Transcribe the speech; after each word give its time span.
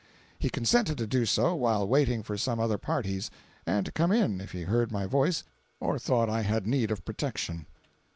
He 0.39 0.49
consented 0.49 0.97
to 0.97 1.05
do 1.05 1.27
so 1.27 1.53
while 1.53 1.87
waiting 1.87 2.23
for 2.23 2.35
some 2.35 2.59
other 2.59 2.79
parties, 2.79 3.29
and 3.67 3.85
to 3.85 3.91
come 3.91 4.11
in 4.11 4.41
if 4.41 4.51
he 4.51 4.63
heard 4.63 4.91
my 4.91 5.05
voice 5.05 5.43
or 5.79 5.99
thought 5.99 6.27
I 6.27 6.41
had 6.41 6.65
need 6.65 6.89
of 6.89 7.05
protection. 7.05 7.67